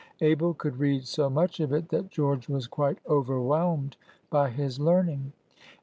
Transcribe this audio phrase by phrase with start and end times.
[0.19, 3.97] Abel could read so much of it that George was quite overwhelmed
[4.31, 5.31] by his learning.